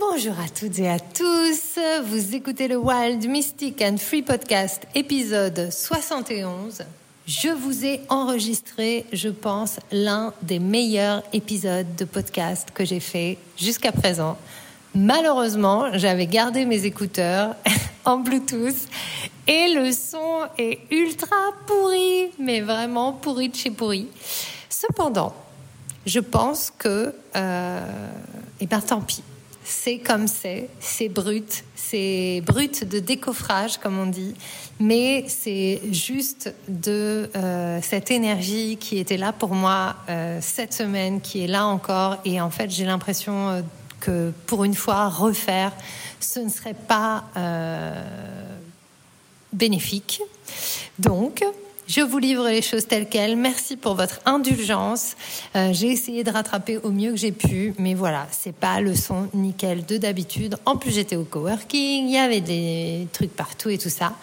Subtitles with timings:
[0.00, 5.70] Bonjour à toutes et à tous, vous écoutez le Wild Mystic and Free Podcast épisode
[5.70, 6.82] 71.
[7.26, 13.38] Je vous ai enregistré, je pense, l'un des meilleurs épisodes de podcast que j'ai fait
[13.56, 14.36] jusqu'à présent.
[14.96, 17.54] Malheureusement, j'avais gardé mes écouteurs
[18.04, 18.88] en Bluetooth
[19.46, 21.36] et le son est ultra
[21.66, 24.08] pourri, mais vraiment pourri de chez pourri.
[24.68, 25.34] Cependant,
[26.04, 27.86] je pense que, euh,
[28.60, 29.22] eh ben tant pis
[29.64, 34.34] c'est comme c'est, c'est brut, c'est brut de décoffrage comme on dit,
[34.78, 41.20] mais c'est juste de euh, cette énergie qui était là pour moi euh, cette semaine,
[41.20, 43.62] qui est là encore, et en fait j'ai l'impression euh,
[44.00, 45.72] que pour une fois refaire,
[46.20, 47.24] ce ne serait pas
[49.52, 50.20] bénéfique.
[50.98, 51.42] Donc
[51.86, 53.36] je vous livre les choses telles quelles.
[53.36, 55.16] Merci pour votre indulgence.
[55.54, 58.94] Euh, j'ai essayé de rattraper au mieux que j'ai pu, mais voilà, c'est pas le
[58.94, 60.56] son nickel de d'habitude.
[60.64, 64.14] En plus, j'étais au coworking, il y avait des trucs partout et tout ça.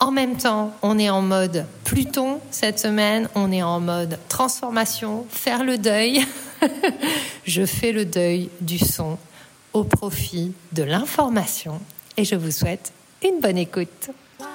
[0.00, 5.26] En même temps, on est en mode Pluton cette semaine, on est en mode transformation,
[5.28, 6.24] faire le deuil.
[7.46, 9.18] je fais le deuil du son
[9.72, 11.80] au profit de l'information
[12.16, 12.92] et je vous souhaite
[13.24, 14.10] une bonne écoute.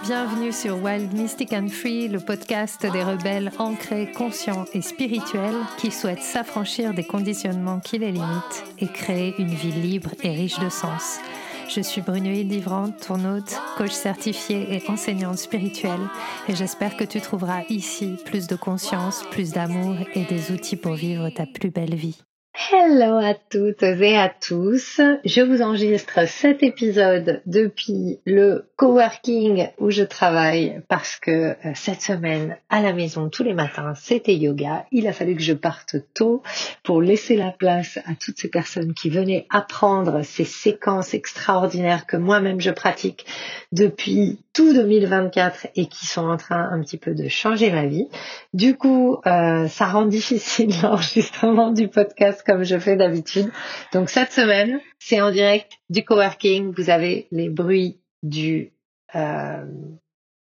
[0.06, 5.92] Bienvenue sur Wild Mystic and Free, le podcast des rebelles ancrés, conscients et spirituels qui
[5.92, 10.70] souhaitent s'affranchir des conditionnements qui les limitent et créer une vie libre et riche de
[10.70, 11.20] sens.
[11.68, 16.08] Je suis Brunoïde Livrante, ton hôte, coach certifié et enseignante spirituelle,
[16.48, 20.94] et j'espère que tu trouveras ici plus de conscience, plus d'amour et des outils pour
[20.94, 22.24] vivre ta plus belle vie.
[22.56, 25.02] Hello à toutes et à tous.
[25.26, 32.04] Je vous enregistre cet épisode depuis le coworking où je travaille parce que euh, cette
[32.04, 34.86] semaine à la maison tous les matins c'était yoga.
[34.92, 36.44] Il a fallu que je parte tôt
[36.84, 42.18] pour laisser la place à toutes ces personnes qui venaient apprendre ces séquences extraordinaires que
[42.18, 43.26] moi-même je pratique
[43.72, 48.08] depuis tout 2024 et qui sont en train un petit peu de changer ma vie.
[48.54, 53.52] Du coup, euh, ça rend difficile l'enregistrement du podcast comme je fais d'habitude.
[53.94, 56.74] Donc cette semaine, c'est en direct du coworking.
[56.76, 58.72] Vous avez les bruits du
[59.16, 59.66] euh,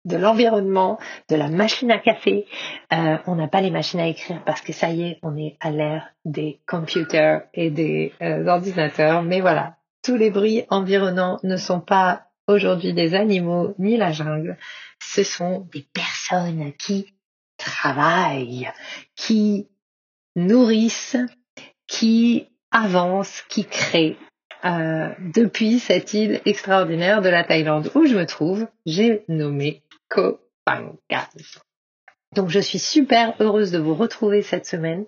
[0.05, 0.99] de l'environnement,
[1.31, 2.47] de la machine à café.
[2.93, 5.56] Euh, on n'a pas les machines à écrire parce que ça y est, on est
[5.61, 9.23] à l'ère des computers et des ordinateurs.
[9.23, 14.59] Mais voilà, tous les bruits environnants ne sont pas aujourd'hui des animaux ni la jungle,
[15.00, 17.15] ce sont des personnes qui
[17.56, 18.71] travaillent,
[19.17, 19.69] qui
[20.37, 21.17] nourrissent,
[21.94, 24.16] qui avancent, qui créent.
[24.65, 30.41] Euh, depuis cette île extraordinaire de la Thaïlande où je me trouve, j'ai nommé Koh
[30.66, 31.28] Phangan.
[32.34, 35.05] Donc je suis super heureuse de vous retrouver cette semaine.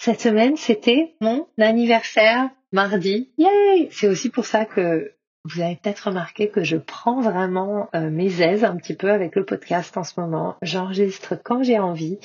[0.00, 3.30] Cette semaine, c'était mon anniversaire mardi.
[3.38, 3.88] Yay!
[3.92, 5.12] C'est aussi pour ça que
[5.44, 9.34] vous avez peut-être remarqué que je prends vraiment euh, mes aises un petit peu avec
[9.34, 10.54] le podcast en ce moment.
[10.62, 12.18] J'enregistre quand j'ai envie.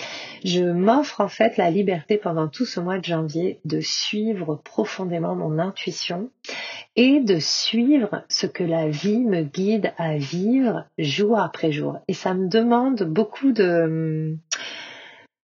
[0.45, 5.35] Je m'offre en fait la liberté pendant tout ce mois de janvier de suivre profondément
[5.35, 6.29] mon intuition
[6.95, 11.97] et de suivre ce que la vie me guide à vivre jour après jour.
[12.07, 14.37] Et ça me demande beaucoup de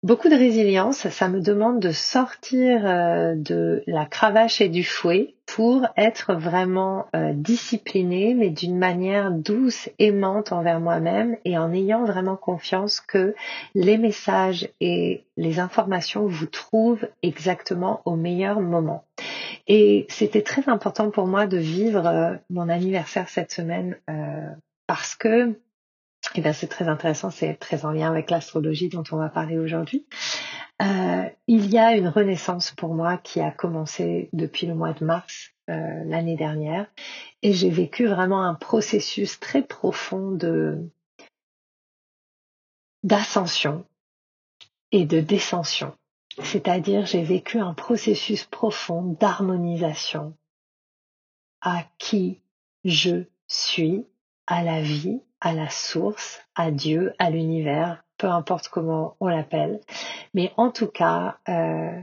[0.02, 1.08] beaucoup de résilience.
[1.08, 7.08] Ça me demande de sortir euh, de la cravache et du fouet pour être vraiment
[7.14, 13.34] euh, disciplinée, mais d'une manière douce, aimante envers moi-même et en ayant vraiment confiance que
[13.74, 19.04] les messages et les informations vous trouvent exactement au meilleur moment.
[19.68, 23.98] Et c'était très important pour moi de vivre euh, mon anniversaire cette semaine
[24.86, 25.54] parce que
[26.34, 29.58] eh bien, c'est très intéressant, c'est très en lien avec l'astrologie dont on va parler
[29.58, 30.06] aujourd'hui.
[30.80, 35.04] Euh, il y a une renaissance pour moi qui a commencé depuis le mois de
[35.04, 36.86] mars euh, l'année dernière
[37.42, 40.90] et j'ai vécu vraiment un processus très profond de
[43.04, 43.84] d'ascension
[44.92, 45.96] et de descension.
[46.42, 50.36] C'est-à-dire j'ai vécu un processus profond d'harmonisation
[51.60, 52.40] à qui
[52.84, 54.04] je suis,
[54.46, 59.80] à la vie, à la source, à Dieu, à l'univers, peu importe comment on l'appelle.
[60.32, 62.00] Mais en tout cas, euh,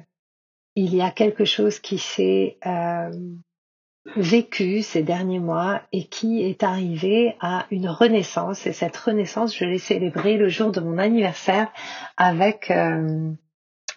[0.75, 3.09] il y a quelque chose qui s'est euh,
[4.17, 8.67] vécu ces derniers mois et qui est arrivé à une renaissance.
[8.67, 11.71] Et cette renaissance, je l'ai célébrée le jour de mon anniversaire
[12.17, 13.31] avec euh,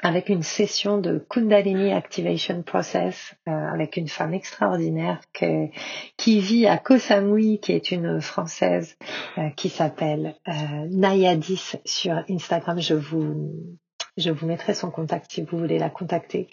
[0.02, 5.20] avec une session de Kundalini Activation Process euh, avec une femme extraordinaire
[6.16, 8.96] qui vit à Koh Samui, qui est une française
[9.38, 10.52] euh, qui s'appelle euh,
[10.90, 12.80] Nayadis sur Instagram.
[12.80, 13.78] Je vous
[14.18, 16.48] Je vous mettrai son contact si vous voulez la contacter.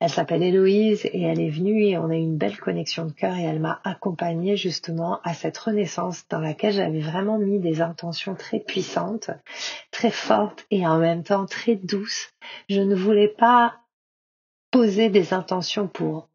[0.00, 3.12] Elle s'appelle Héloïse et elle est venue et on a eu une belle connexion de
[3.12, 7.82] cœur et elle m'a accompagnée justement à cette renaissance dans laquelle j'avais vraiment mis des
[7.82, 9.30] intentions très puissantes,
[9.92, 12.30] très fortes et en même temps très douces.
[12.68, 13.76] Je ne voulais pas
[14.72, 16.28] poser des intentions pour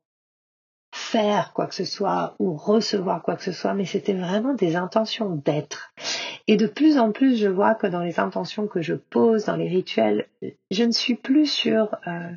[0.93, 4.77] faire quoi que ce soit ou recevoir quoi que ce soit, mais c'était vraiment des
[4.77, 5.93] intentions d'être.
[6.51, 9.55] Et de plus en plus, je vois que dans les intentions que je pose, dans
[9.55, 10.25] les rituels,
[10.71, 12.31] je ne suis plus sur euh,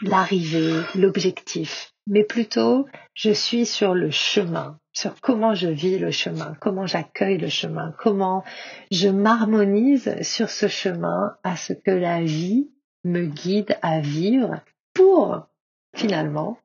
[0.00, 6.54] l'arrivée, l'objectif, mais plutôt je suis sur le chemin, sur comment je vis le chemin,
[6.60, 8.44] comment j'accueille le chemin, comment
[8.92, 12.70] je m'harmonise sur ce chemin à ce que la vie
[13.02, 14.60] me guide à vivre
[14.94, 15.48] pour
[15.96, 16.58] finalement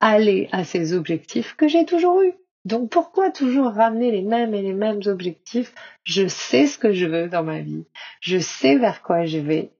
[0.00, 2.34] aller à ces objectifs que j'ai toujours eus.
[2.66, 5.72] Donc pourquoi toujours ramener les mêmes et les mêmes objectifs?
[6.02, 7.84] Je sais ce que je veux dans ma vie,
[8.20, 9.70] je sais vers quoi je vais.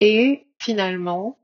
[0.00, 1.36] Et finalement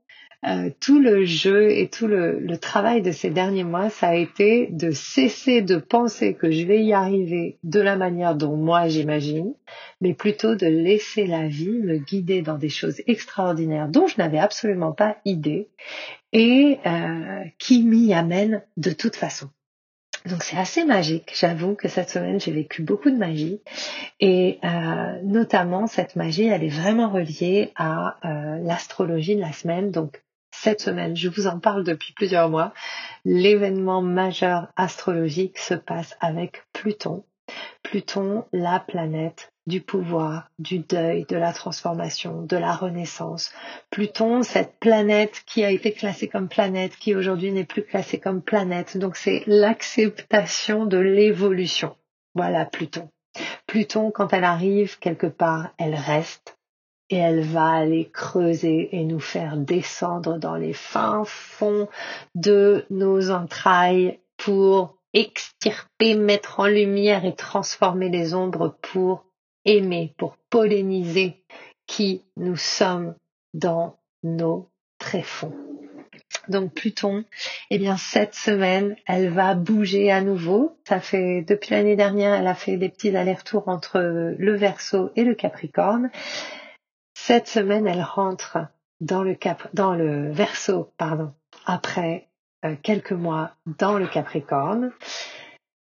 [0.45, 4.67] euh, tout le jeu et tout le, travail de ces derniers mois, ça a été
[4.71, 9.53] de cesser de penser que je vais y arriver de la manière dont moi j'imagine,
[9.99, 14.39] mais plutôt de laisser la vie me guider dans des choses extraordinaires dont je n'avais
[14.39, 15.67] absolument pas idée
[16.31, 19.49] et euh, qui m'y amènent de toute façon.
[20.25, 21.33] Donc c'est assez magique.
[21.35, 23.61] J'avoue que cette semaine j'ai vécu beaucoup de magie
[24.19, 29.91] et euh, notamment cette magie elle est vraiment reliée à euh, l'astrologie de la semaine.
[29.91, 30.23] Donc
[30.53, 32.73] cette semaine, je vous en parle depuis plusieurs mois,
[33.25, 37.25] l'événement majeur astrologique se passe avec Pluton.
[37.83, 43.53] Pluton, la planète du pouvoir, du deuil, de la transformation, de la renaissance.
[43.91, 48.41] Pluton, cette planète qui a été classée comme planète, qui aujourd'hui n'est plus classée comme
[48.41, 48.97] planète.
[48.97, 51.95] Donc c'est l'acceptation de l'évolution.
[52.35, 53.09] Voilà Pluton.
[53.67, 56.57] Pluton, quand elle arrive quelque part, elle reste
[57.09, 61.87] et elle va aller creuser et nous faire descendre dans les fins fonds
[62.35, 69.25] de nos entrailles pour extirper, mettre en lumière et transformer les ombres pour
[69.65, 71.43] aimer, pour polliniser
[71.87, 73.15] qui nous sommes
[73.53, 75.53] dans nos tréfonds.
[76.49, 77.23] Donc Pluton,
[77.69, 80.77] eh bien cette semaine, elle va bouger à nouveau.
[80.87, 83.99] Ça fait depuis l'année dernière, elle a fait des petits allers-retours entre
[84.37, 86.09] le Verseau et le Capricorne.
[87.13, 88.57] Cette semaine, elle rentre
[88.99, 91.31] dans le cap dans le Verseau, pardon,
[91.65, 92.27] après
[92.81, 94.91] quelques mois dans le Capricorne,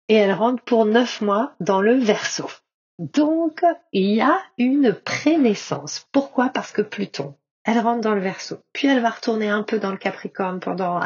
[0.08, 2.50] et elle rentre pour neuf mois dans le Verseau.
[2.98, 6.08] Donc, il y a une prénaissance.
[6.12, 6.50] Pourquoi?
[6.50, 9.92] Parce que Pluton, elle rentre dans le Verseau, puis elle va retourner un peu dans
[9.92, 11.00] le Capricorne pendant,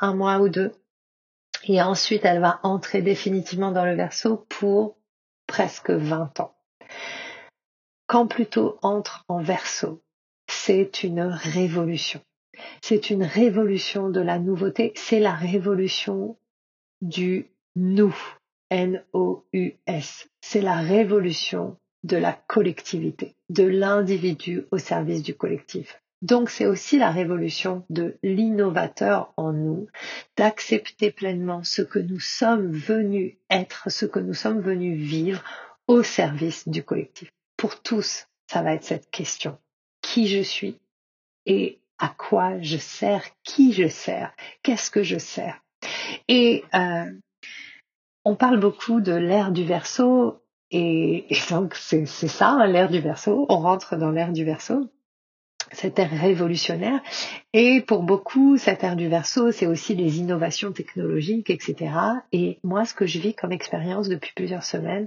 [0.00, 0.72] un mois ou deux,
[1.64, 4.96] et ensuite elle va entrer définitivement dans le Verseau pour
[5.46, 6.54] presque 20 ans.
[8.06, 10.02] Quand Pluton entre en Verseau,
[10.46, 12.20] c'est une révolution.
[12.82, 16.36] C'est une révolution de la nouveauté, c'est la révolution
[17.00, 17.46] du
[17.76, 18.16] nous.
[18.70, 20.28] N-O-U-S.
[20.40, 26.00] C'est la révolution de la collectivité, de l'individu au service du collectif.
[26.20, 29.88] Donc c'est aussi la révolution de l'innovateur en nous,
[30.36, 35.42] d'accepter pleinement ce que nous sommes venus être, ce que nous sommes venus vivre
[35.86, 37.32] au service du collectif.
[37.56, 39.58] Pour tous, ça va être cette question.
[40.02, 40.78] Qui je suis
[41.46, 45.60] et à quoi je sers, qui je sers, qu'est-ce que je sers.
[46.28, 47.10] Et euh,
[48.24, 53.46] on parle beaucoup de l'ère du verso et, donc c'est ça, hein, l'ère du verso.
[53.48, 54.88] On rentre dans l'ère du verso,
[55.72, 57.00] cette ère révolutionnaire.
[57.52, 61.90] Et pour beaucoup, cette ère du verso, c'est aussi les innovations technologiques, etc.
[62.32, 65.06] Et moi, ce que je vis comme expérience depuis plusieurs semaines,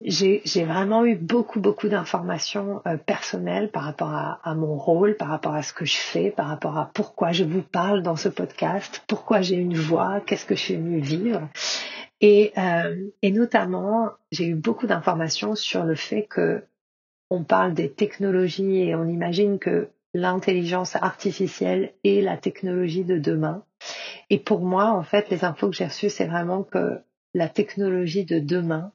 [0.00, 5.28] j'ai vraiment eu beaucoup, beaucoup d'informations euh, personnelles par rapport à, à, mon rôle, par
[5.28, 8.28] rapport à ce que je fais, par rapport à pourquoi je vous parle dans ce
[8.28, 11.48] podcast, pourquoi j'ai une voix, qu'est-ce que je suis venue vivre.
[12.20, 16.64] Et, euh, et notamment, j'ai eu beaucoup d'informations sur le fait que
[17.30, 23.64] on parle des technologies et on imagine que l'intelligence artificielle est la technologie de demain.
[24.30, 27.00] Et pour moi, en fait, les infos que j'ai reçues, c'est vraiment que
[27.34, 28.92] la technologie de demain,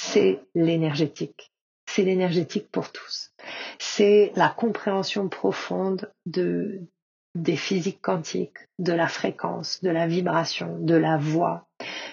[0.00, 1.50] c'est l'énergétique.
[1.86, 3.32] C'est l'énergétique pour tous.
[3.80, 6.82] C'est la compréhension profonde de,
[7.34, 11.66] des physiques quantiques, de la fréquence, de la vibration, de la voix,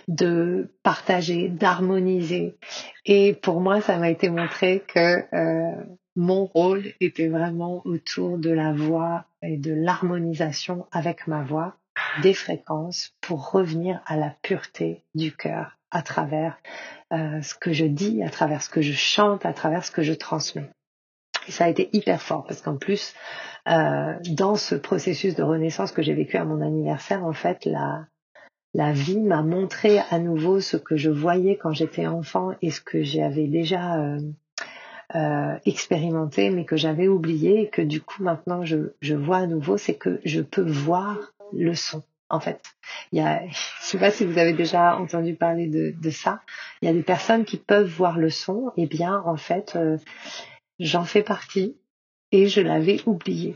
[0.07, 2.57] de partager, d'harmoniser.
[3.05, 5.83] Et pour moi, ça m'a été montré que euh,
[6.15, 11.75] mon rôle était vraiment autour de la voix et de l'harmonisation avec ma voix,
[12.23, 16.57] des fréquences, pour revenir à la pureté du cœur à travers
[17.13, 20.03] euh, ce que je dis, à travers ce que je chante, à travers ce que
[20.03, 20.69] je transmets.
[21.47, 23.13] ça a été hyper fort parce qu'en plus,
[23.69, 28.07] euh, dans ce processus de renaissance que j'ai vécu à mon anniversaire, en fait, la,
[28.73, 32.81] la vie m'a montré à nouveau ce que je voyais quand j'étais enfant et ce
[32.81, 33.95] que j'avais déjà
[35.15, 39.47] euh, expérimenté, mais que j'avais oublié et que du coup maintenant je, je vois à
[39.47, 42.03] nouveau, c'est que je peux voir le son.
[42.35, 42.61] En fait,
[43.11, 46.41] il y a, je sais pas si vous avez déjà entendu parler de, ça.
[46.81, 48.71] Il y a des personnes qui peuvent voir le son.
[48.77, 49.97] Eh bien, en fait, euh,
[50.79, 51.77] j'en fais partie
[52.31, 53.55] et je l'avais oublié.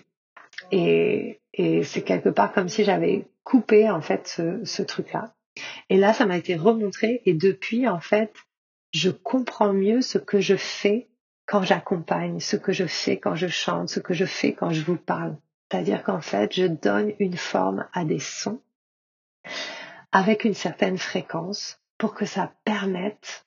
[0.72, 5.34] Et, et c'est quelque part comme si j'avais coupé en fait ce, ce truc-là.
[5.90, 8.34] Et là, ça m'a été remontré et depuis, en fait,
[8.94, 11.10] je comprends mieux ce que je fais
[11.46, 14.82] quand j'accompagne, ce que je fais quand je chante, ce que je fais quand je
[14.82, 15.36] vous parle.
[15.70, 18.62] C'est-à-dire qu'en fait, je donne une forme à des sons
[20.12, 23.46] avec une certaine fréquence pour que ça permette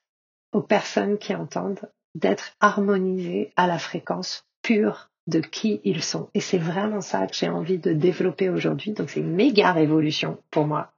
[0.52, 6.28] aux personnes qui entendent d'être harmonisées à la fréquence pure de qui ils sont.
[6.34, 8.92] Et c'est vraiment ça que j'ai envie de développer aujourd'hui.
[8.92, 10.92] Donc c'est une méga révolution pour moi.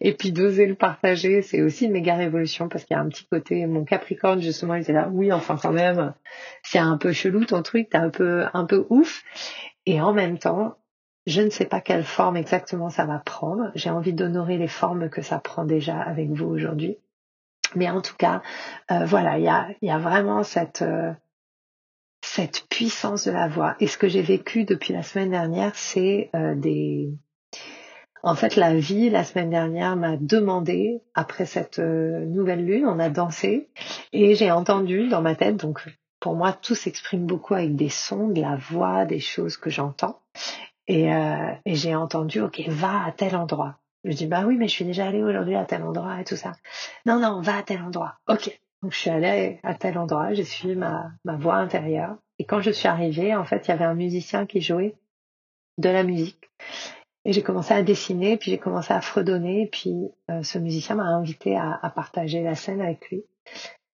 [0.00, 3.08] Et puis d'oser le partager, c'est aussi une méga révolution parce qu'il y a un
[3.08, 6.12] petit côté, mon Capricorne justement, il était là, oui, enfin quand même,
[6.62, 9.22] c'est un peu chelou ton truc, t'es un peu, un peu ouf.
[9.86, 10.76] Et en même temps,
[11.28, 13.70] je ne sais pas quelle forme exactement ça va prendre.
[13.74, 16.96] J'ai envie d'honorer les formes que ça prend déjà avec vous aujourd'hui.
[17.74, 18.42] Mais en tout cas,
[18.90, 19.44] euh, voilà, il
[19.82, 21.12] y a, vraiment cette, euh,
[22.22, 23.76] cette puissance de la voix.
[23.78, 27.10] Et ce que j'ai vécu depuis la semaine dernière, c'est euh, des...
[28.22, 33.10] En fait, la vie, la semaine dernière, m'a demandé, après cette nouvelle lune, on a
[33.10, 33.68] dansé,
[34.12, 35.84] et j'ai entendu dans ma tête, donc
[36.18, 40.20] pour moi, tout s'exprime beaucoup avec des sons, de la voix, des choses que j'entends.
[40.88, 43.78] Et, euh, et j'ai entendu, ok, va à tel endroit.
[44.04, 46.36] Je dis, bah oui, mais je suis déjà allée aujourd'hui à tel endroit et tout
[46.36, 46.52] ça.
[47.04, 48.18] Non, non, va à tel endroit.
[48.26, 48.58] Ok.
[48.82, 52.16] Donc je suis allée à tel endroit, j'ai suivi ma, ma voix intérieure.
[52.38, 54.94] Et quand je suis arrivée, en fait, il y avait un musicien qui jouait
[55.78, 56.48] de la musique.
[57.24, 61.04] Et j'ai commencé à dessiner, puis j'ai commencé à fredonner, puis euh, ce musicien m'a
[61.04, 63.24] invité à, à partager la scène avec lui.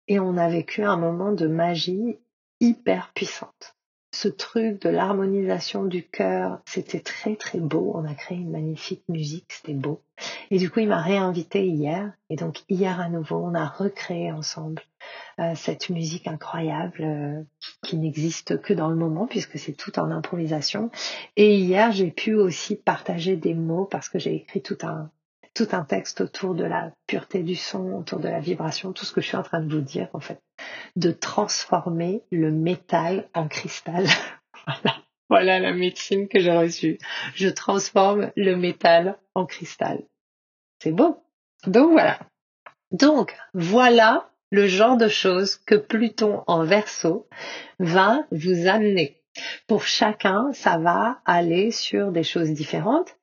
[0.06, 2.18] Et on a vécu un moment de magie
[2.60, 3.77] hyper puissante
[4.18, 7.92] ce truc de l'harmonisation du cœur, c'était très très beau.
[7.94, 10.02] On a créé une magnifique musique, c'était beau.
[10.50, 12.12] Et du coup, il m'a réinvité hier.
[12.28, 14.82] Et donc hier à nouveau, on a recréé ensemble
[15.38, 17.42] euh, cette musique incroyable euh,
[17.84, 20.90] qui, n'existe que dans le moment puisque c'est tout en improvisation.
[21.36, 25.12] Et hier, j'ai pu aussi partager des mots parce que j'ai écrit tout un
[25.58, 29.12] tout un texte autour de la pureté du son, autour de la vibration, tout ce
[29.12, 30.40] que je suis en train de vous dire en fait,
[30.94, 34.06] de transformer le métal en cristal.
[34.66, 34.96] voilà.
[35.28, 36.98] voilà la médecine que j'ai reçue.
[37.34, 40.04] Je transforme le métal en cristal.
[40.80, 41.24] C'est beau.
[41.66, 42.20] Donc voilà.
[42.92, 47.28] Donc voilà le genre de choses que Pluton en verso
[47.80, 49.20] va vous amener.
[49.66, 53.17] Pour chacun, ça va aller sur des choses différentes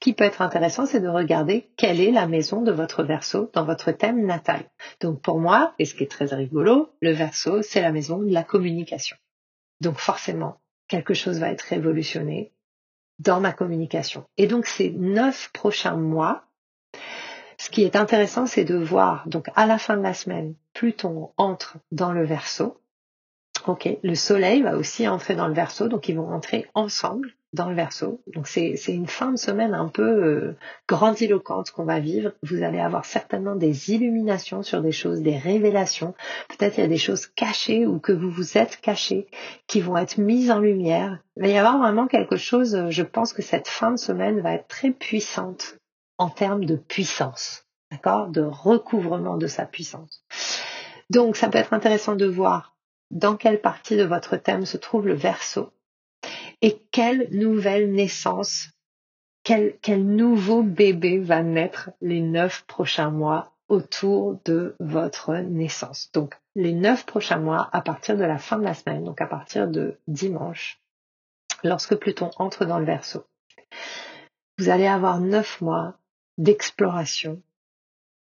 [0.00, 3.64] qui peut être intéressant, c'est de regarder quelle est la maison de votre verso dans
[3.64, 4.64] votre thème natal.
[5.00, 8.32] Donc pour moi, et ce qui est très rigolo, le verso, c'est la maison de
[8.32, 9.16] la communication.
[9.80, 12.52] Donc forcément, quelque chose va être révolutionné
[13.18, 14.24] dans ma communication.
[14.38, 16.44] Et donc ces neuf prochains mois,
[17.58, 21.30] ce qui est intéressant, c'est de voir, donc à la fin de la semaine, Pluton
[21.36, 22.80] entre dans le verso.
[23.66, 27.68] Ok, le soleil va aussi entrer dans le verso, donc ils vont entrer ensemble dans
[27.68, 28.20] le verso.
[28.28, 30.56] Donc c'est une fin de semaine un peu euh,
[30.88, 32.32] grandiloquente qu'on va vivre.
[32.42, 36.14] Vous allez avoir certainement des illuminations sur des choses, des révélations.
[36.48, 39.26] Peut-être il y a des choses cachées ou que vous vous êtes cachées
[39.66, 41.18] qui vont être mises en lumière.
[41.36, 44.40] Il va y avoir vraiment quelque chose, euh, je pense que cette fin de semaine
[44.40, 45.76] va être très puissante
[46.18, 48.28] en termes de puissance, d'accord?
[48.28, 50.24] De recouvrement de sa puissance.
[51.08, 52.76] Donc ça peut être intéressant de voir
[53.10, 55.72] dans quelle partie de votre thème se trouve le verso
[56.62, 58.70] et quelle nouvelle naissance,
[59.42, 66.10] quel, nouveau bébé va naître les neuf prochains mois autour de votre naissance.
[66.12, 69.26] Donc, les neuf prochains mois à partir de la fin de la semaine, donc à
[69.26, 70.80] partir de dimanche,
[71.62, 73.24] lorsque Pluton entre dans le Verseau.
[74.58, 75.98] Vous allez avoir neuf mois
[76.36, 77.40] d'exploration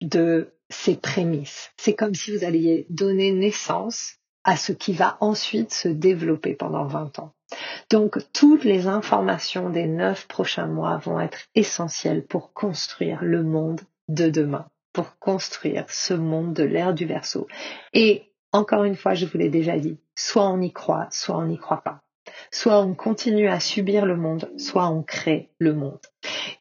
[0.02, 1.72] de ces prémices.
[1.78, 6.86] C'est comme si vous alliez donner naissance à ce qui va ensuite se développer pendant
[6.86, 7.34] 20 ans.
[7.89, 13.81] Donc toutes les informations des neuf prochains mois vont être essentielles pour construire le monde
[14.08, 17.48] de demain, pour construire ce monde de l'ère du verso.
[17.93, 21.46] Et encore une fois, je vous l'ai déjà dit, soit on y croit, soit on
[21.46, 22.01] n'y croit pas.
[22.51, 26.00] Soit on continue à subir le monde, soit on crée le monde.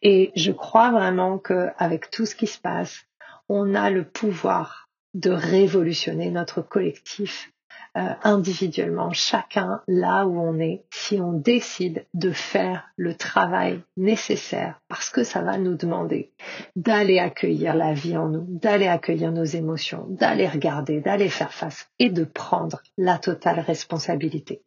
[0.03, 3.05] Et je crois vraiment qu'avec tout ce qui se passe,
[3.49, 7.53] on a le pouvoir de révolutionner notre collectif
[7.97, 14.81] euh, individuellement, chacun là où on est, si on décide de faire le travail nécessaire,
[14.89, 16.31] parce que ça va nous demander
[16.77, 21.89] d'aller accueillir la vie en nous, d'aller accueillir nos émotions, d'aller regarder, d'aller faire face
[21.99, 24.63] et de prendre la totale responsabilité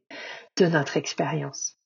[0.58, 1.78] de notre expérience.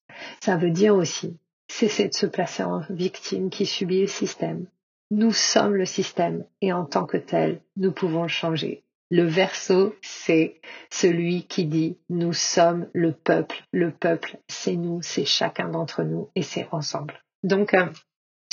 [0.41, 4.65] Ça veut dire aussi cesser de se placer en victime qui subit le système.
[5.11, 8.83] Nous sommes le système et en tant que tel, nous pouvons le changer.
[9.09, 10.59] Le verso, c'est
[10.89, 13.63] celui qui dit nous sommes le peuple.
[13.71, 17.21] Le peuple, c'est nous, c'est chacun d'entre nous et c'est ensemble.
[17.43, 17.85] Donc euh,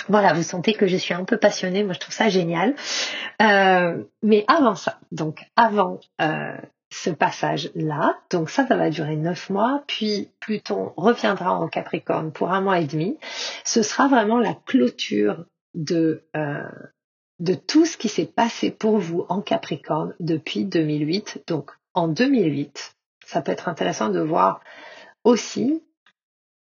[0.08, 1.82] voilà, vous sentez que je suis un peu passionnée.
[1.82, 2.74] Moi, je trouve ça génial.
[3.42, 6.56] Euh, mais avant ça, donc avant euh,
[6.90, 9.82] ce passage-là, donc ça, ça va durer neuf mois.
[9.88, 13.18] Puis Pluton reviendra en Capricorne pour un mois et demi.
[13.64, 16.22] Ce sera vraiment la clôture de
[17.44, 21.44] de tout ce qui s'est passé pour vous en Capricorne depuis 2008.
[21.46, 22.96] Donc en 2008,
[23.26, 24.60] ça peut être intéressant de voir
[25.24, 25.82] aussi,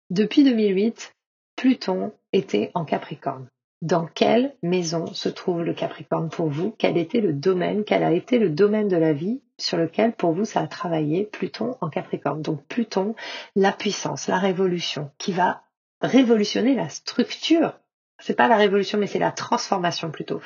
[0.08, 1.14] depuis 2008,
[1.54, 3.46] Pluton était en Capricorne.
[3.82, 6.74] Dans quelle maison se trouve le Capricorne pour vous?
[6.78, 7.84] Quel était le domaine?
[7.84, 11.24] Quel a été le domaine de la vie sur lequel pour vous ça a travaillé
[11.24, 12.40] Pluton en Capricorne?
[12.40, 13.14] Donc Pluton,
[13.54, 15.62] la puissance, la révolution, qui va
[16.00, 17.74] révolutionner la structure
[18.20, 20.40] c'est pas la révolution, mais c'est la transformation plutôt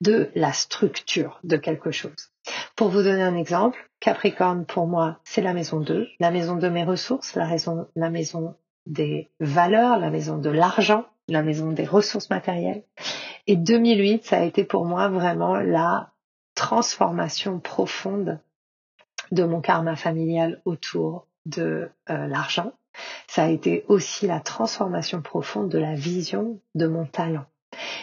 [0.00, 2.32] de la structure de quelque chose.
[2.76, 6.68] Pour vous donner un exemple, Capricorne pour moi, c'est la maison 2, la maison de
[6.68, 7.46] mes ressources, la,
[8.10, 8.54] maison
[8.86, 12.84] des valeurs, la maison de l'argent, la maison des ressources matérielles.
[13.46, 16.12] Et 2008, ça a été pour moi vraiment la
[16.54, 18.40] transformation profonde
[19.30, 22.72] de mon karma familial autour de euh, l'argent
[23.26, 27.46] ça a été aussi la transformation profonde de la vision de mon talent.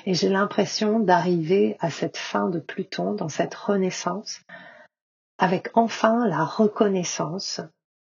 [0.05, 4.41] Et j'ai l'impression d'arriver à cette fin de Pluton, dans cette renaissance,
[5.37, 7.61] avec enfin la reconnaissance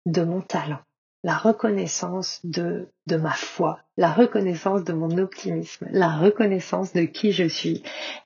[0.06, 0.80] de mon talent,
[1.24, 7.48] la reconnaissance de, ma foi, la reconnaissance de mon optimisme, la reconnaissance de qui je
[7.48, 7.84] suis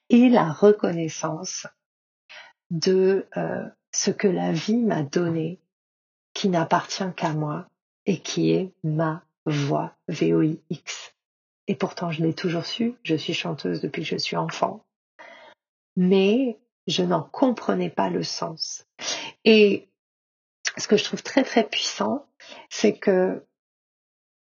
[0.10, 1.68] et la reconnaissance
[2.70, 5.60] de euh, ce que la vie m'a donné
[6.34, 7.68] qui n'appartient qu'à moi
[8.06, 11.14] et qui est ma voix VOIX.
[11.68, 14.86] Et pourtant, je l'ai toujours su, je suis chanteuse depuis que je suis enfant,
[15.96, 18.86] mais je n'en comprenais pas le sens.
[19.44, 19.88] Et
[20.78, 22.26] ce que je trouve très très puissant,
[22.70, 23.44] c'est que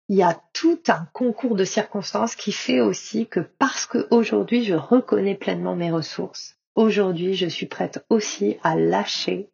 [0.09, 4.63] il y a tout un concours de circonstances qui fait aussi que parce que aujourd'hui
[4.63, 9.49] je reconnais pleinement mes ressources, aujourd'hui je suis prête aussi à lâcher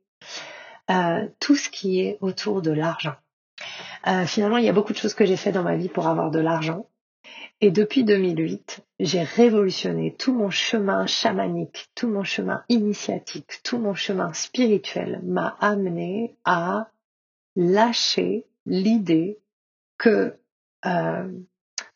[0.92, 3.16] euh, tout ce qui est autour de l'argent.
[4.08, 6.08] Euh, finalement, il y a beaucoup de choses que j'ai fait dans ma vie pour
[6.08, 6.88] avoir de l'argent.
[7.62, 13.94] Et depuis 2008, j'ai révolutionné tout mon chemin chamanique, tout mon chemin initiatique, tout mon
[13.94, 16.90] chemin spirituel m'a amené à
[17.56, 19.40] lâcher l'idée
[19.98, 20.36] que
[20.86, 21.30] euh,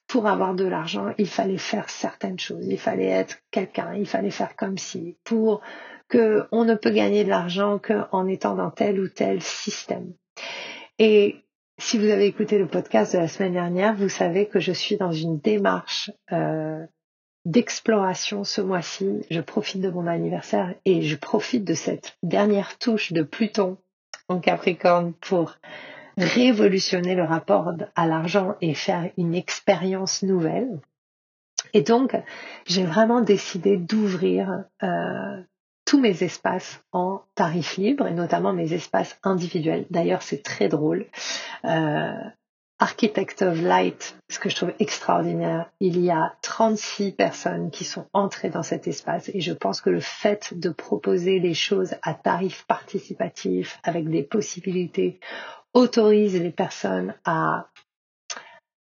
[0.08, 4.32] pour avoir de l'argent, il fallait faire certaines choses, il fallait être quelqu'un, il fallait
[4.32, 5.62] faire comme si, pour
[6.08, 10.14] que on ne peut gagner de l'argent qu'en étant dans tel ou tel système.
[11.00, 11.44] Et
[11.80, 14.98] si vous avez écouté le podcast de la semaine dernière, vous savez que je suis
[14.98, 16.86] dans une démarche euh,
[17.46, 19.22] d'exploration ce mois-ci.
[19.30, 23.78] Je profite de mon anniversaire et je profite de cette dernière touche de Pluton
[24.28, 25.56] en Capricorne pour
[26.18, 30.80] révolutionner le rapport à l'argent et faire une expérience nouvelle.
[31.74, 32.16] Et donc,
[32.66, 35.42] j'ai vraiment décidé d'ouvrir euh,
[35.88, 39.86] tous mes espaces en tarif libre et notamment mes espaces individuels.
[39.90, 41.06] D'ailleurs, c'est très drôle.
[41.64, 42.12] Euh,
[42.80, 48.06] Architect of Light, ce que je trouve extraordinaire, il y a 36 personnes qui sont
[48.14, 52.14] entrées dans cet espace et je pense que le fait de proposer les choses à
[52.14, 55.20] tarif participatif avec des possibilités
[55.74, 57.68] autorise les personnes à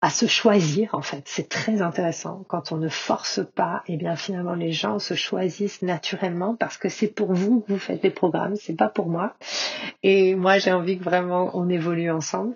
[0.01, 1.23] à se choisir en fait.
[1.25, 3.83] C'est très intéressant quand on ne force pas.
[3.88, 7.73] Et eh bien finalement les gens se choisissent naturellement parce que c'est pour vous que
[7.73, 9.36] vous faites les programmes, c'est pas pour moi.
[10.03, 12.55] Et moi j'ai envie que vraiment on évolue ensemble.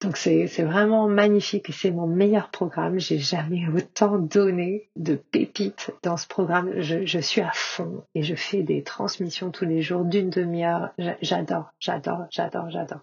[0.00, 2.98] Donc c'est vraiment magnifique et c'est mon meilleur programme.
[2.98, 6.72] J'ai jamais autant donné de pépites dans ce programme.
[6.76, 10.90] Je, je suis à fond et je fais des transmissions tous les jours d'une demi-heure.
[11.22, 13.00] J'adore, j'adore, j'adore, j'adore.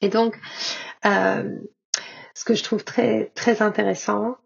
[0.00, 0.38] Et donc,
[1.04, 1.58] euh,
[2.34, 4.36] ce que je trouve très, très intéressant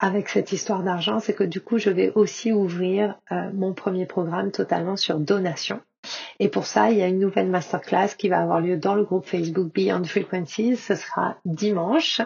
[0.00, 4.06] avec cette histoire d'argent, c'est que du coup, je vais aussi ouvrir euh, mon premier
[4.06, 5.80] programme totalement sur donation.
[6.38, 9.04] Et pour ça, il y a une nouvelle masterclass qui va avoir lieu dans le
[9.04, 10.76] groupe Facebook Beyond Frequencies.
[10.76, 12.20] Ce sera dimanche,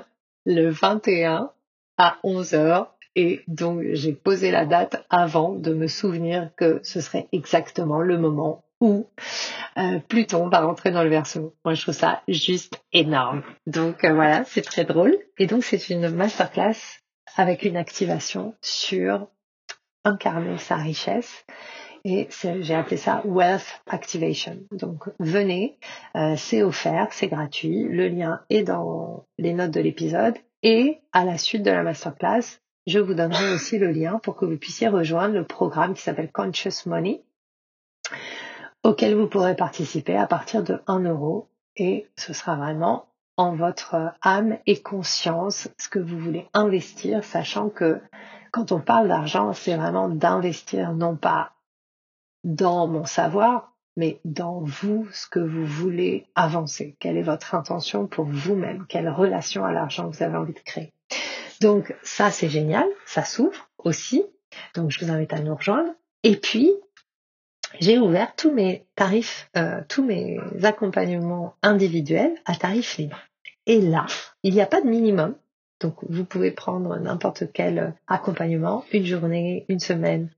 [0.46, 1.51] le 21
[1.98, 2.87] à 11h.
[3.14, 8.16] Et donc, j'ai posé la date avant de me souvenir que ce serait exactement le
[8.18, 9.08] moment où
[9.76, 11.54] euh, Pluton va rentrer dans le verso.
[11.64, 13.42] Moi, je trouve ça juste énorme.
[13.66, 15.16] Donc euh, voilà, c'est très drôle.
[15.38, 16.76] Et donc, c'est une masterclass
[17.36, 19.28] avec une activation sur
[20.04, 21.44] incarner sa richesse.
[22.04, 22.28] Et
[22.60, 24.58] j'ai appelé ça Wealth Activation.
[24.70, 25.78] Donc venez,
[26.16, 27.84] euh, c'est offert, c'est gratuit.
[27.84, 30.36] Le lien est dans les notes de l'épisode.
[30.62, 34.46] Et à la suite de la masterclass, je vous donnerai aussi le lien pour que
[34.46, 37.22] vous puissiez rejoindre le programme qui s'appelle Conscious Money,
[38.88, 41.46] auquel vous pourrez participer à partir de 1 euro.
[41.77, 43.05] Et ce sera vraiment
[43.37, 48.01] en votre âme et conscience ce que vous voulez investir, sachant que
[48.51, 51.53] quand on parle d'argent, c'est vraiment d'investir non pas
[52.44, 56.96] dans mon savoir, mais dans vous, ce que vous voulez avancer.
[56.98, 58.87] Quelle est votre intention pour vous-même?
[58.88, 60.94] Quelle relation à l'argent vous avez envie de créer?
[61.61, 64.24] Donc ça, c'est génial, ça s'ouvre aussi.
[64.74, 65.90] Donc je vous invite à nous rejoindre.
[66.22, 66.72] Et puis,
[67.81, 73.18] j'ai ouvert tous mes tarifs, euh, tous mes accompagnements individuels à tarif libre.
[73.66, 74.07] Et là,
[74.42, 75.37] il n'y a pas de minimum.
[75.81, 80.31] Donc vous pouvez prendre n'importe quel accompagnement, une journée, une semaine,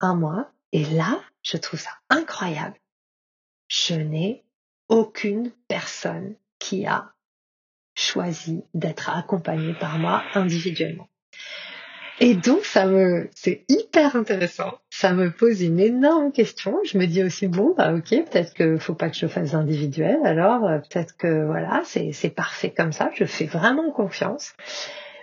[0.00, 0.50] un mois.
[0.72, 2.76] Et là, je trouve ça incroyable.
[3.68, 4.44] Je n'ai
[4.88, 7.12] aucune personne qui a
[7.94, 11.08] choisi d'être accompagné par moi individuellement.
[12.24, 14.78] Et donc, ça me, c'est hyper intéressant.
[14.90, 16.78] Ça me pose une énorme question.
[16.84, 20.20] Je me dis aussi, bon, bah, ok, peut-être que faut pas que je fasse individuel.
[20.22, 23.10] Alors, euh, peut-être que voilà, c'est, c'est parfait comme ça.
[23.12, 24.54] Je fais vraiment confiance.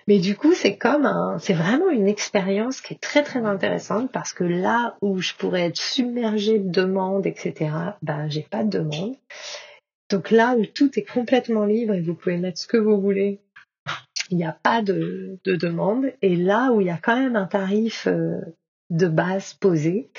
[0.09, 4.11] Mais du coup, c'est comme un, c'est vraiment une expérience qui est très très intéressante
[4.11, 8.77] parce que là où je pourrais être submergée de demandes, etc., ben, j'ai pas de
[8.77, 9.15] demande.
[10.09, 13.39] Donc là tout est complètement libre et vous pouvez mettre ce que vous voulez,
[14.29, 16.11] il n'y a pas de, demande.
[16.21, 18.39] Et là où il y a quand même un tarif euh,
[18.89, 20.09] de base posé,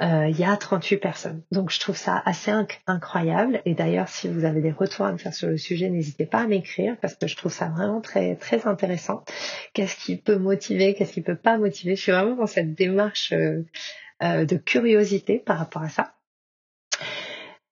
[0.00, 1.42] euh, il y a 38 personnes.
[1.50, 2.52] Donc je trouve ça assez
[2.86, 3.62] incroyable.
[3.64, 6.40] Et d'ailleurs, si vous avez des retours à me faire sur le sujet, n'hésitez pas
[6.40, 9.24] à m'écrire parce que je trouve ça vraiment très très intéressant.
[9.72, 11.96] Qu'est-ce qui peut motiver, qu'est-ce qui peut pas motiver?
[11.96, 16.14] Je suis vraiment dans cette démarche euh, de curiosité par rapport à ça.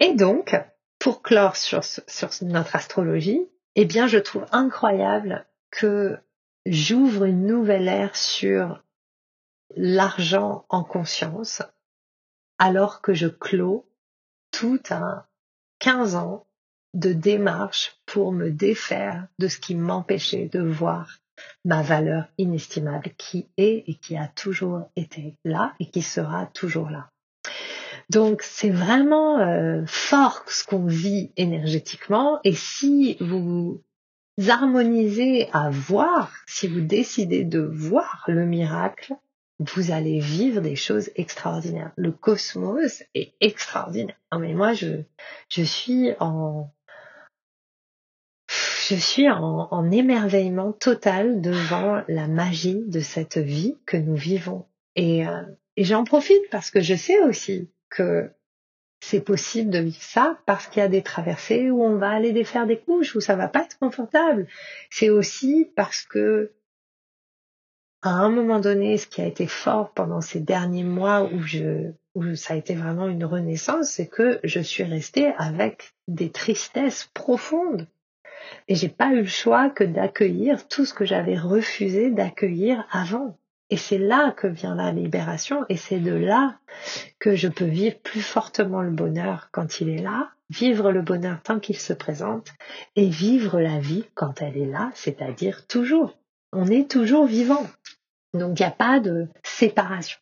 [0.00, 0.54] Et donc,
[0.98, 3.40] pour clore sur, sur notre astrologie,
[3.74, 6.18] eh bien, je trouve incroyable que
[6.64, 8.82] j'ouvre une nouvelle ère sur
[9.76, 11.62] l'argent en conscience,
[12.58, 13.88] alors que je clôt
[14.50, 15.24] tout un
[15.80, 16.46] 15 ans
[16.94, 21.18] de démarche pour me défaire de ce qui m'empêchait de voir
[21.64, 26.88] ma valeur inestimable qui est et qui a toujours été là et qui sera toujours
[26.88, 27.10] là.
[28.08, 33.82] Donc c'est vraiment euh, fort ce qu'on vit énergétiquement et si vous
[34.48, 39.14] harmonisez à voir, si vous décidez de voir le miracle,
[39.58, 41.92] vous allez vivre des choses extraordinaires.
[41.96, 44.16] Le cosmos est extraordinaire.
[44.32, 45.02] Non mais moi je
[45.48, 46.70] je suis en
[48.88, 54.66] je suis en, en émerveillement total devant la magie de cette vie que nous vivons.
[54.94, 55.42] Et, euh,
[55.76, 58.30] et j'en profite parce que je sais aussi que
[59.08, 62.32] c'est possible de vivre ça parce qu'il y a des traversées où on va aller
[62.32, 64.48] défaire des couches, où ça va pas être confortable.
[64.90, 66.52] C'est aussi parce que
[68.02, 71.28] à un moment donné, ce qui a été fort pendant ces derniers mois
[72.14, 77.08] où ça a été vraiment une renaissance, c'est que je suis restée avec des tristesses
[77.14, 77.86] profondes.
[78.66, 83.38] Et j'ai pas eu le choix que d'accueillir tout ce que j'avais refusé d'accueillir avant.
[83.70, 86.58] Et c'est là que vient la libération et c'est de là
[87.18, 91.40] que je peux vivre plus fortement le bonheur quand il est là, vivre le bonheur
[91.42, 92.52] tant qu'il se présente
[92.94, 96.16] et vivre la vie quand elle est là, c'est-à-dire toujours.
[96.52, 97.66] On est toujours vivant.
[98.34, 100.18] Donc il n'y a pas de séparation.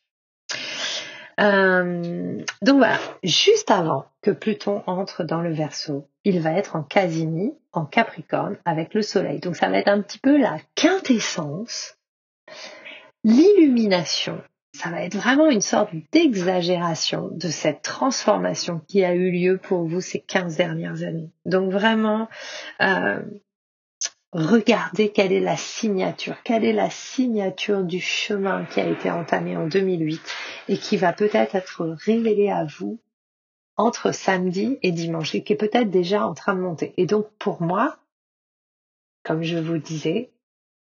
[1.40, 6.82] Euh, donc voilà, juste avant que Pluton entre dans le Verseau, il va être en
[6.82, 9.40] Casimie, en Capricorne, avec le Soleil.
[9.40, 11.98] Donc ça va être un petit peu la quintessence
[13.24, 14.42] L'illumination,
[14.74, 19.88] ça va être vraiment une sorte d'exagération de cette transformation qui a eu lieu pour
[19.88, 21.30] vous ces 15 dernières années.
[21.46, 22.28] Donc vraiment,
[22.82, 23.22] euh,
[24.32, 29.56] regardez quelle est la signature, quelle est la signature du chemin qui a été entamé
[29.56, 30.20] en 2008
[30.68, 32.98] et qui va peut-être être révélée à vous
[33.76, 36.92] entre samedi et dimanche et qui est peut-être déjà en train de monter.
[36.98, 37.96] Et donc pour moi,
[39.22, 40.30] comme je vous disais,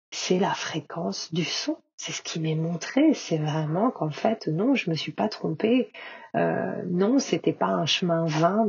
[0.09, 4.73] c'est la fréquence du son c'est ce qui m'est montré, c'est vraiment qu'en fait, non,
[4.73, 5.91] je me suis pas trompée.
[6.35, 8.67] Euh, non, c'était pas un chemin vain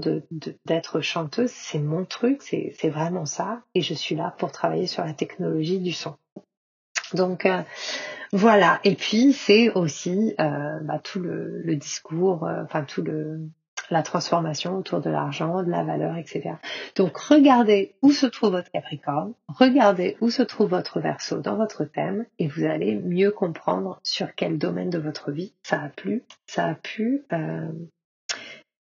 [0.67, 3.63] d'être chanteuse, c'est mon truc, c'est, c'est vraiment ça.
[3.75, 6.19] Et je suis là pour travailler sur la technologie du son.
[7.15, 7.63] Donc euh,
[8.35, 8.81] voilà.
[8.85, 13.49] Et puis c'est aussi euh, bah, tout le, discours, euh, enfin tout le
[13.93, 16.55] la transformation autour de l'argent, de la valeur, etc.
[16.97, 21.85] Donc regardez où se trouve votre Capricorne, regardez où se trouve votre Verseau dans votre
[21.85, 26.23] thème et vous allez mieux comprendre sur quel domaine de votre vie ça a pu,
[26.47, 27.69] ça a pu euh,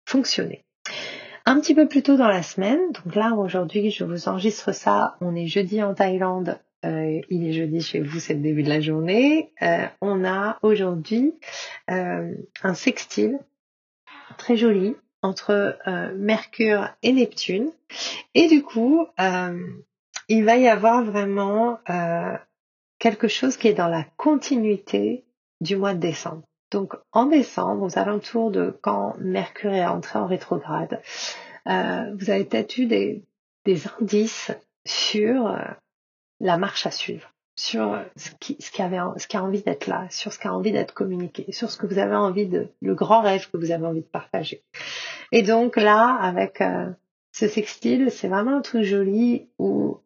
[0.06, 0.64] fonctionner.
[1.46, 5.18] Un petit peu plus tôt dans la semaine, donc là aujourd'hui je vous enregistre ça,
[5.22, 8.70] on est jeudi en Thaïlande, euh, il est jeudi chez vous, c'est le début de
[8.70, 9.52] la journée.
[9.64, 11.34] Euh, on a aujourd'hui
[11.88, 13.40] un sextile
[14.40, 15.78] très joli entre
[16.16, 17.72] Mercure et Neptune.
[18.34, 19.06] Et du coup,
[20.28, 21.80] il va y avoir vraiment
[22.98, 25.26] quelque chose qui est dans la continuité
[25.62, 26.44] du mois de décembre.
[26.72, 31.02] Donc en décembre, aux alentours de quand Mercure est entré en rétrograde,
[31.66, 33.24] vous avez peut-être eu des,
[33.66, 34.52] des indices
[34.86, 35.54] sur
[36.40, 39.88] la marche à suivre, sur ce qui, ce qui, avait, ce qui a envie d'être
[39.88, 42.70] là, sur ce qui a envie d'être communiqué, sur ce que vous avez envie de,
[42.82, 44.64] le grand rêve que vous avez envie de partager.
[45.34, 46.90] Et donc là, avec euh,
[47.34, 50.00] ce sextile, c'est vraiment un truc joli où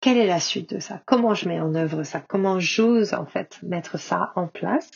[0.00, 1.02] quelle est la suite de ça?
[1.04, 2.20] Comment je mets en œuvre ça?
[2.26, 4.90] Comment j'ose en fait mettre ça en place?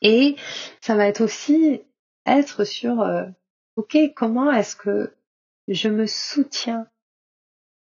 [0.00, 0.36] Et
[0.80, 1.82] ça va être aussi
[2.24, 3.24] être sur euh,
[3.76, 5.14] ok comment est-ce que
[5.68, 6.86] je me soutiens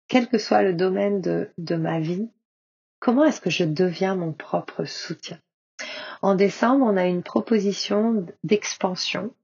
[0.09, 2.29] quel que soit le domaine de, ma vie,
[3.01, 5.39] comment est-ce que je deviens mon propre soutien?
[6.23, 9.35] En décembre, on a une proposition d'expansion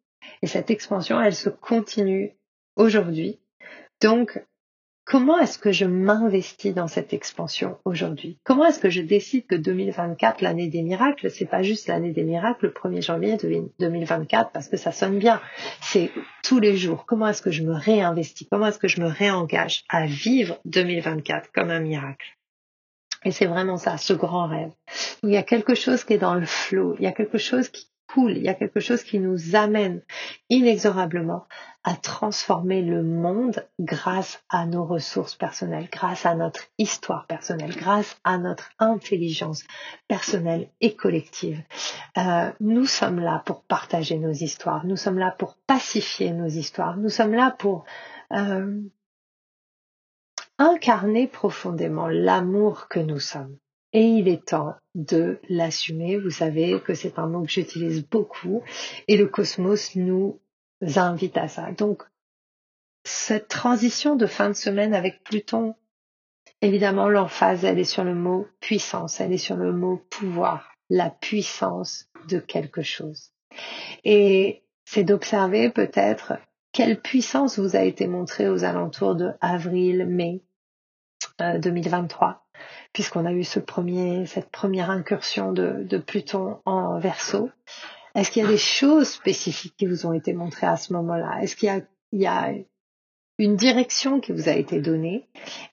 [0.42, 2.32] et cette expansion, elle se continue
[2.76, 3.38] aujourd'hui.
[4.00, 4.42] Donc,
[5.04, 8.38] Comment est-ce que je m'investis dans cette expansion aujourd'hui?
[8.44, 12.22] Comment est-ce que je décide que 2024, l'année des miracles, c'est pas juste l'année des
[12.22, 13.36] miracles, le 1er janvier
[13.80, 15.40] 2024, parce que ça sonne bien.
[15.80, 16.12] C'est
[16.44, 17.04] tous les jours.
[17.04, 18.46] Comment est-ce que je me réinvestis?
[18.48, 22.38] Comment est-ce que je me réengage à vivre 2024 comme un miracle?
[23.24, 24.72] Et c'est vraiment ça, ce grand rêve.
[25.22, 26.96] il y a quelque chose qui est dans le flot.
[26.98, 30.02] Il y a quelque chose qui il y a quelque chose qui nous amène
[30.48, 31.46] inexorablement
[31.84, 38.18] à transformer le monde grâce à nos ressources personnelles, grâce à notre histoire personnelle, grâce
[38.22, 39.64] à notre intelligence
[40.06, 41.60] personnelle et collective.
[42.18, 46.96] Euh, nous sommes là pour partager nos histoires, nous sommes là pour pacifier nos histoires,
[46.96, 47.84] nous sommes là pour
[48.32, 48.80] euh,
[50.58, 53.58] incarner profondément l'amour que nous sommes.
[53.92, 56.16] Et il est temps de l'assumer.
[56.16, 58.62] Vous savez que c'est un mot que j'utilise beaucoup
[59.08, 60.40] et le cosmos nous
[60.96, 61.72] invite à ça.
[61.72, 62.02] Donc,
[63.04, 65.74] cette transition de fin de semaine avec Pluton,
[66.60, 71.10] évidemment, l'emphase, elle est sur le mot puissance, elle est sur le mot pouvoir, la
[71.10, 73.32] puissance de quelque chose.
[74.04, 76.34] Et c'est d'observer peut-être
[76.72, 80.42] quelle puissance vous a été montrée aux alentours de avril, mai
[81.38, 82.51] 2023 euh,
[82.92, 87.50] puisqu'on a eu ce premier, cette première incursion de, Pluton en verso.
[88.14, 91.42] Est-ce qu'il y a des choses spécifiques qui vous ont été montrées à ce moment-là?
[91.42, 91.80] Est-ce qu'il y a,
[92.12, 92.52] il y a
[93.38, 95.26] une direction qui vous a été donnée?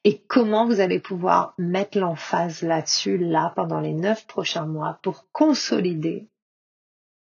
[0.06, 5.26] Et comment vous allez pouvoir mettre l'emphase là-dessus, là, pendant les neuf prochains mois pour
[5.34, 6.30] consolider,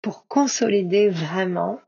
[0.02, 1.80] pour consolider vraiment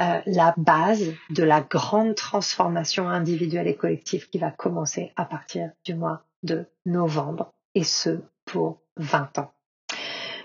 [0.00, 5.72] euh, la base de la grande transformation individuelle et collective qui va commencer à partir
[5.84, 9.52] du mois de novembre et ce pour 20 ans.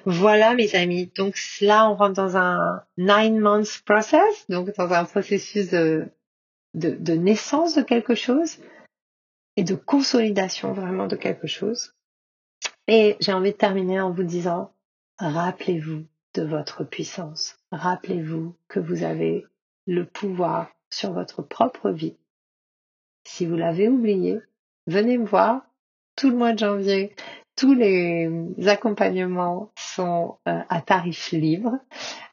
[0.05, 5.03] Voilà mes amis, donc là on rentre dans un nine months process, donc dans un
[5.03, 6.07] processus de,
[6.75, 8.59] de, de naissance de quelque chose
[9.57, 11.95] et de consolidation vraiment de quelque chose.
[12.87, 14.71] Et j'ai envie de terminer en vous disant,
[15.17, 16.05] rappelez-vous
[16.35, 19.47] de votre puissance, rappelez-vous que vous avez
[19.87, 22.15] le pouvoir sur votre propre vie.
[23.23, 24.39] Si vous l'avez oublié,
[24.85, 25.63] venez me voir
[26.15, 27.15] tout le mois de janvier.
[27.55, 28.29] Tous les
[28.67, 31.79] accompagnements sont euh, à tarif libre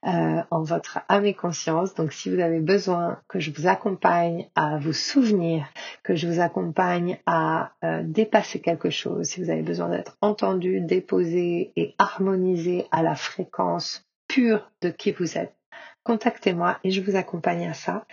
[0.05, 1.95] euh, en votre âme et conscience.
[1.95, 5.65] Donc si vous avez besoin que je vous accompagne à vous souvenir,
[6.03, 10.81] que je vous accompagne à euh, dépasser quelque chose, si vous avez besoin d'être entendu,
[10.81, 15.55] déposé et harmonisé à la fréquence pure de qui vous êtes,
[16.03, 18.07] contactez-moi et je vous accompagne à ça.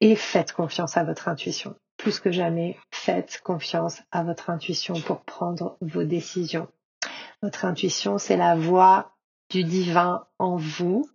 [0.00, 5.20] Et faites confiance à votre intuition plus que jamais, faites confiance à votre intuition pour
[5.22, 6.68] prendre vos décisions.
[7.42, 9.16] Votre intuition, c'est la voix
[9.50, 11.08] du divin en vous.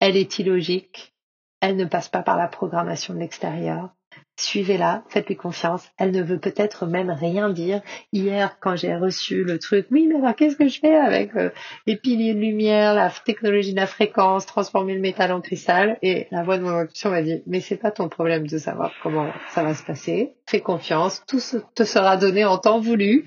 [0.00, 1.14] Elle est illogique.
[1.60, 3.90] Elle ne passe pas par la programmation de l'extérieur.
[4.36, 5.88] Suivez-la, faites-lui confiance.
[5.96, 7.82] Elle ne veut peut-être même rien dire.
[8.12, 11.50] Hier, quand j'ai reçu le truc, oui, mais alors qu'est-ce que je fais avec euh,
[11.86, 15.98] les piliers de lumière, la technologie de la fréquence, transformer le métal en cristal?
[16.02, 18.92] Et la voix de mon intuition m'a dit, mais c'est pas ton problème de savoir
[19.04, 20.34] comment ça va se passer.
[20.48, 21.40] Fais confiance, tout
[21.76, 23.26] te sera donné en temps voulu.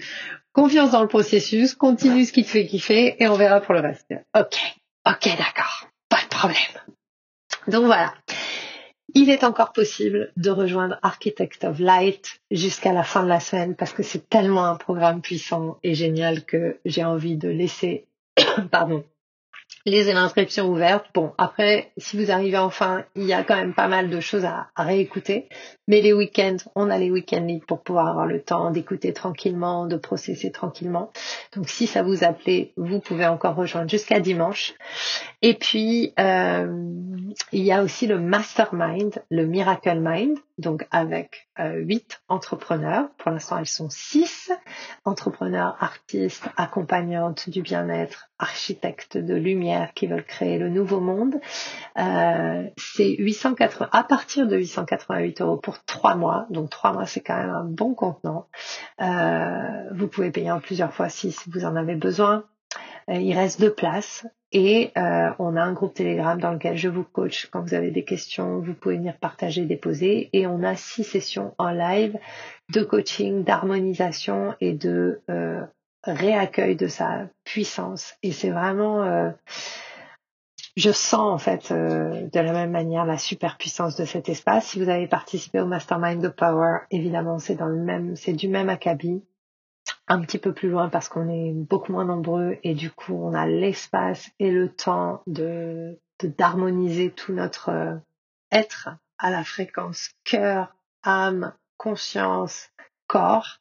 [0.52, 3.80] Confiance dans le processus, continue ce qui te fait kiffer et on verra pour le
[3.80, 4.14] reste.
[4.36, 4.58] Ok,
[5.06, 6.58] ok, d'accord, pas de problème.
[7.68, 8.14] Donc voilà.
[9.14, 13.76] Il est encore possible de rejoindre Architect of Light jusqu'à la fin de la semaine
[13.76, 18.06] parce que c'est tellement un programme puissant et génial que j'ai envie de laisser
[18.72, 19.04] pardon,
[19.86, 21.06] les inscriptions ouvertes.
[21.14, 24.46] Bon, après, si vous arrivez enfin, il y a quand même pas mal de choses
[24.46, 25.48] à, réécouter.
[25.88, 29.86] Mais les week-ends, on a les week-ends libres pour pouvoir avoir le temps d'écouter tranquillement,
[29.86, 31.12] de processer tranquillement.
[31.56, 34.74] Donc, si ça vous appelait, vous pouvez encore rejoindre jusqu'à dimanche.
[35.44, 36.88] Et puis, euh,
[37.52, 43.10] il y a aussi le Mastermind, le Miracle Mind, donc avec euh, huit entrepreneurs.
[43.18, 44.52] Pour l'instant, elles sont six
[45.06, 51.36] entrepreneurs, artistes, accompagnantes du bien-être, architectes de lumière qui veulent créer le nouveau monde.
[52.00, 56.48] Euh, c'est 880 à partir de 888 euros pour trois mois.
[56.50, 58.48] Donc trois mois, c'est quand même un bon contenant.
[59.02, 62.46] Euh, vous pouvez payer en plusieurs fois si vous en avez besoin.
[63.10, 66.88] Euh, il reste deux places et euh, on a un groupe Telegram dans lequel je
[66.88, 67.48] vous coach.
[67.52, 70.30] Quand vous avez des questions, vous pouvez venir partager, déposer.
[70.34, 72.18] Et on a six sessions en live
[72.72, 75.62] de coaching, d'harmonisation et de euh,
[76.04, 78.16] réaccueil de sa puissance.
[78.24, 79.34] Et c'est vraiment...
[80.78, 84.68] je sens en fait de la même manière la super puissance de cet espace.
[84.68, 88.48] Si vous avez participé au Mastermind de Power, évidemment c'est dans le même, c'est du
[88.48, 89.24] même acabit
[90.08, 93.34] un petit peu plus loin parce qu'on est beaucoup moins nombreux et du coup on
[93.34, 97.96] a l'espace et le temps de d'harmoniser tout notre euh,
[98.52, 98.90] être
[99.20, 102.70] à la fréquence cœur, âme, conscience,
[103.08, 103.60] corps.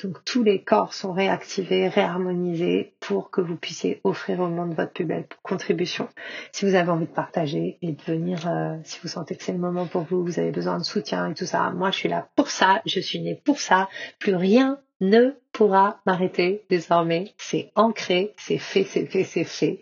[0.00, 4.92] Donc tous les corps sont réactivés, réharmonisés pour que vous puissiez offrir au monde votre
[4.92, 6.08] plus belle contribution.
[6.52, 9.52] Si vous avez envie de partager et de venir, euh, si vous sentez que c'est
[9.52, 12.08] le moment pour vous, vous avez besoin de soutien et tout ça, moi je suis
[12.08, 13.88] là pour ça, je suis née pour ça.
[14.20, 17.32] Plus rien ne pourra m'arrêter désormais.
[17.38, 19.80] C'est ancré, c'est fait, c'est fait, c'est fait.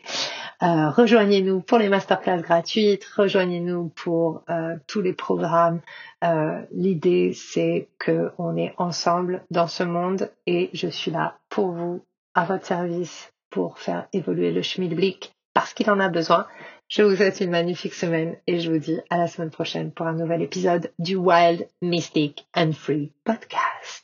[0.62, 5.80] Euh, rejoignez-nous pour les masterclass gratuites, rejoignez-nous pour euh, tous les programmes.
[6.22, 11.72] Euh, l'idée, c'est que on est ensemble dans ce monde et je suis là pour
[11.72, 16.46] vous, à votre service, pour faire évoluer le schmilblick parce qu'il en a besoin.
[16.86, 20.06] Je vous souhaite une magnifique semaine et je vous dis à la semaine prochaine pour
[20.06, 24.03] un nouvel épisode du Wild, Mystic and Free podcast.